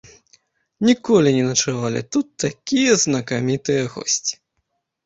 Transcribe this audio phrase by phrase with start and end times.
[0.87, 4.35] Ніколі не начавалі тут такія знакамітыя госці.